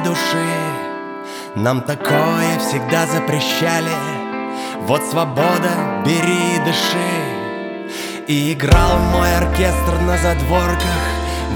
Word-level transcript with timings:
души. 0.00 0.48
Нам 1.54 1.80
такое 1.80 2.58
всегда 2.58 3.06
запрещали. 3.06 3.96
Вот 4.82 5.02
свобода, 5.02 6.02
бери 6.04 6.56
и 6.56 6.58
дыши. 6.64 8.26
И 8.26 8.52
играл 8.52 8.98
мой 9.12 9.34
оркестр 9.34 9.98
на 10.02 10.18
задворках 10.18 11.02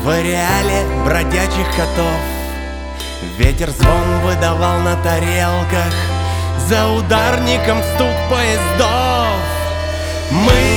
В 0.02 0.08
ареале 0.08 0.86
бродячих 1.04 1.66
котов. 1.76 2.20
Ветер 3.36 3.70
звон 3.70 4.20
выдавал 4.24 4.80
на 4.80 4.96
тарелках 5.02 5.94
За 6.68 6.88
ударником 6.88 7.78
стук 7.94 8.16
поездов. 8.30 9.36
Мы 10.30 10.71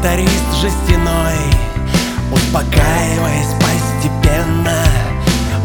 гитарист 0.00 0.54
жестяной 0.60 1.36
Успокаиваясь 2.32 3.52
постепенно 3.60 4.82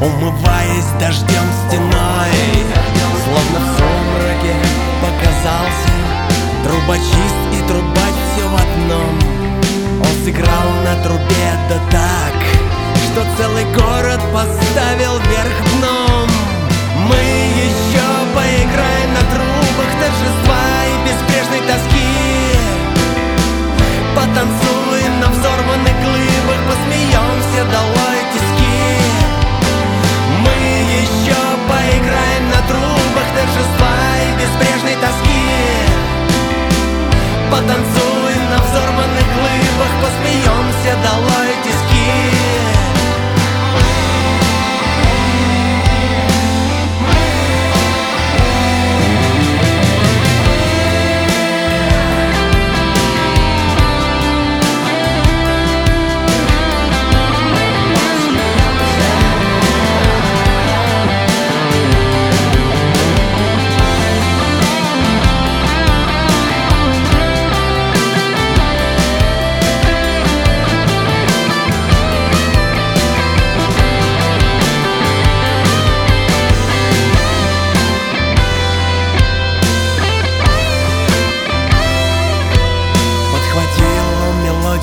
Умываясь 0.02 0.92
дождем 1.00 1.46
стеной. 1.68 2.32
Словно 3.24 3.60
в 3.60 3.78
сумраке 3.78 4.56
показался 5.02 5.94
Трубочист 6.64 7.40
и 7.54 7.68
трубач 7.68 8.14
все 8.34 8.48
в 8.48 8.56
одном. 8.56 9.20
Он 10.02 10.26
сыграл 10.26 10.70
на 10.84 11.02
трубе 11.04 11.52
да 11.70 11.80
так 11.92 12.34
Что 13.12 13.26
целый 13.38 13.66
город 13.74 14.20
поставил 14.34 15.18
вверх 15.20 15.80
дном 15.80 15.95
Потанцуем 37.56 38.50
на 38.50 38.58
взорванных 38.58 39.28
глыбах, 39.34 39.92
посмеемся 40.02 40.94
долой 41.02 41.45
тиски 41.45 41.45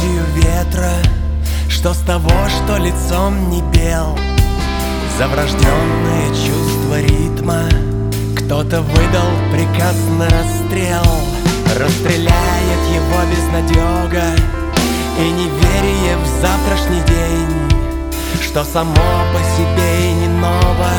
мелодию 0.02 0.24
ветра 0.34 0.92
Что 1.68 1.94
с 1.94 1.98
того, 1.98 2.30
что 2.48 2.76
лицом 2.76 3.50
не 3.50 3.62
бел 3.62 4.18
За 5.18 5.28
врожденное 5.28 6.28
чувство 6.28 7.00
ритма 7.00 7.62
Кто-то 8.36 8.82
выдал 8.82 9.30
приказ 9.52 9.96
на 10.18 10.24
расстрел. 10.24 11.04
Расстреляет 11.78 12.82
его 12.92 13.20
безнадега 13.30 14.24
И 15.18 15.30
неверие 15.30 16.16
в 16.16 16.26
завтрашний 16.40 17.02
день. 17.06 18.42
Что 18.42 18.64
само 18.64 18.92
по 18.92 19.38
себе 19.56 20.10
и 20.10 20.12
не 20.14 20.28
ново 20.28 20.90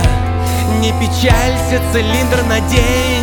Не 0.80 0.92
печалься, 0.94 1.82
цилиндр 1.92 2.44
надень 2.48 3.23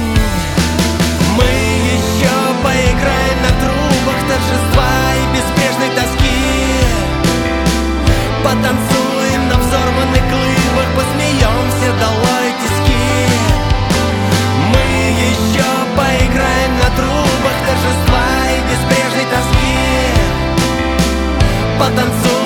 потанцуй. 21.80 22.39